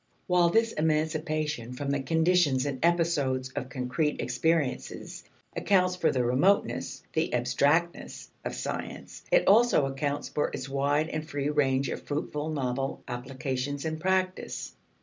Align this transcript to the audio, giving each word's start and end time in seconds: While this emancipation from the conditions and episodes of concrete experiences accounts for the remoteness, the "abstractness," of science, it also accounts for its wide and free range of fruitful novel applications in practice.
While 0.25 0.49
this 0.49 0.71
emancipation 0.71 1.73
from 1.73 1.91
the 1.91 1.99
conditions 2.01 2.65
and 2.65 2.79
episodes 2.83 3.51
of 3.51 3.69
concrete 3.69 4.19
experiences 4.19 5.23
accounts 5.55 5.95
for 5.95 6.09
the 6.09 6.25
remoteness, 6.25 7.03
the 7.13 7.31
"abstractness," 7.35 8.31
of 8.43 8.55
science, 8.55 9.21
it 9.31 9.47
also 9.47 9.85
accounts 9.85 10.27
for 10.27 10.47
its 10.47 10.67
wide 10.67 11.09
and 11.09 11.29
free 11.29 11.51
range 11.51 11.87
of 11.89 12.01
fruitful 12.01 12.49
novel 12.49 13.03
applications 13.07 13.85
in 13.85 13.99
practice. 13.99 14.73